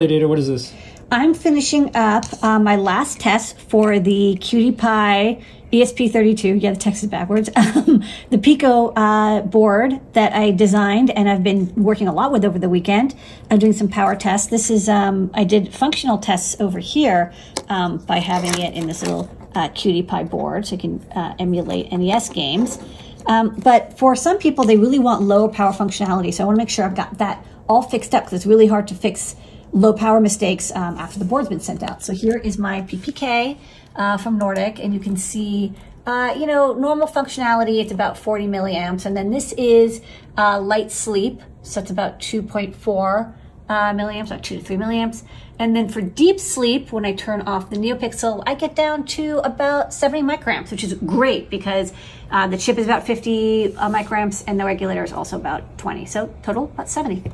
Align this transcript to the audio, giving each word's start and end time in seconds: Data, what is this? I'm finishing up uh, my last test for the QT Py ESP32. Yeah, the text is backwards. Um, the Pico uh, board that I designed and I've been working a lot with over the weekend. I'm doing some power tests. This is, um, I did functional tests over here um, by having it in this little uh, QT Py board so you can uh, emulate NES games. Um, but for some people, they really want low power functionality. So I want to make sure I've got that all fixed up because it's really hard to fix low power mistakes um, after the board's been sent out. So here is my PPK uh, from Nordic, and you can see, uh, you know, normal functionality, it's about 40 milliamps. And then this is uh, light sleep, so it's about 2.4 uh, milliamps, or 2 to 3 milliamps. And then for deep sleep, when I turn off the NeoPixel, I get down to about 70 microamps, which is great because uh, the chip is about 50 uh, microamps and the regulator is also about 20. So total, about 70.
Data, 0.00 0.28
what 0.28 0.38
is 0.38 0.46
this? 0.46 0.72
I'm 1.10 1.34
finishing 1.34 1.90
up 1.96 2.24
uh, 2.40 2.60
my 2.60 2.76
last 2.76 3.18
test 3.18 3.58
for 3.58 3.98
the 3.98 4.38
QT 4.40 4.78
Py 4.78 5.44
ESP32. 5.72 6.62
Yeah, 6.62 6.70
the 6.70 6.78
text 6.78 7.02
is 7.02 7.10
backwards. 7.10 7.50
Um, 7.56 8.04
the 8.30 8.38
Pico 8.38 8.90
uh, 8.90 9.40
board 9.40 10.00
that 10.12 10.34
I 10.34 10.52
designed 10.52 11.10
and 11.10 11.28
I've 11.28 11.42
been 11.42 11.74
working 11.74 12.06
a 12.06 12.12
lot 12.12 12.30
with 12.30 12.44
over 12.44 12.60
the 12.60 12.68
weekend. 12.68 13.16
I'm 13.50 13.58
doing 13.58 13.72
some 13.72 13.88
power 13.88 14.14
tests. 14.14 14.46
This 14.46 14.70
is, 14.70 14.88
um, 14.88 15.32
I 15.34 15.42
did 15.42 15.74
functional 15.74 16.18
tests 16.18 16.60
over 16.60 16.78
here 16.78 17.32
um, 17.68 17.98
by 17.98 18.18
having 18.18 18.56
it 18.56 18.74
in 18.74 18.86
this 18.86 19.02
little 19.02 19.28
uh, 19.56 19.68
QT 19.70 20.08
Py 20.08 20.28
board 20.28 20.64
so 20.64 20.76
you 20.76 20.80
can 20.80 21.00
uh, 21.10 21.34
emulate 21.40 21.90
NES 21.90 22.28
games. 22.28 22.78
Um, 23.26 23.56
but 23.64 23.98
for 23.98 24.14
some 24.14 24.38
people, 24.38 24.62
they 24.62 24.76
really 24.76 25.00
want 25.00 25.22
low 25.22 25.48
power 25.48 25.72
functionality. 25.72 26.32
So 26.32 26.44
I 26.44 26.46
want 26.46 26.54
to 26.54 26.62
make 26.62 26.70
sure 26.70 26.84
I've 26.84 26.94
got 26.94 27.18
that 27.18 27.44
all 27.68 27.82
fixed 27.82 28.14
up 28.14 28.22
because 28.22 28.34
it's 28.34 28.46
really 28.46 28.68
hard 28.68 28.86
to 28.86 28.94
fix 28.94 29.34
low 29.72 29.92
power 29.92 30.20
mistakes 30.20 30.72
um, 30.74 30.96
after 30.98 31.18
the 31.18 31.24
board's 31.24 31.48
been 31.48 31.60
sent 31.60 31.82
out. 31.82 32.02
So 32.02 32.12
here 32.12 32.36
is 32.36 32.58
my 32.58 32.82
PPK 32.82 33.58
uh, 33.96 34.16
from 34.16 34.38
Nordic, 34.38 34.78
and 34.78 34.94
you 34.94 35.00
can 35.00 35.16
see, 35.16 35.72
uh, 36.06 36.34
you 36.38 36.46
know, 36.46 36.74
normal 36.74 37.06
functionality, 37.06 37.80
it's 37.80 37.92
about 37.92 38.16
40 38.16 38.46
milliamps. 38.46 39.04
And 39.04 39.16
then 39.16 39.30
this 39.30 39.52
is 39.52 40.00
uh, 40.36 40.60
light 40.60 40.90
sleep, 40.90 41.40
so 41.62 41.80
it's 41.80 41.90
about 41.90 42.20
2.4 42.20 43.34
uh, 43.68 43.92
milliamps, 43.92 44.30
or 44.30 44.40
2 44.40 44.58
to 44.58 44.64
3 44.64 44.76
milliamps. 44.76 45.24
And 45.58 45.74
then 45.74 45.88
for 45.88 46.00
deep 46.00 46.38
sleep, 46.38 46.92
when 46.92 47.04
I 47.04 47.12
turn 47.12 47.42
off 47.42 47.68
the 47.68 47.76
NeoPixel, 47.76 48.44
I 48.46 48.54
get 48.54 48.76
down 48.76 49.04
to 49.06 49.38
about 49.38 49.92
70 49.92 50.22
microamps, 50.22 50.70
which 50.70 50.84
is 50.84 50.94
great 50.94 51.50
because 51.50 51.92
uh, 52.30 52.46
the 52.46 52.56
chip 52.56 52.78
is 52.78 52.86
about 52.86 53.04
50 53.04 53.76
uh, 53.76 53.90
microamps 53.90 54.44
and 54.46 54.58
the 54.58 54.64
regulator 54.64 55.02
is 55.02 55.12
also 55.12 55.36
about 55.36 55.76
20. 55.78 56.06
So 56.06 56.32
total, 56.42 56.64
about 56.66 56.88
70. 56.88 57.24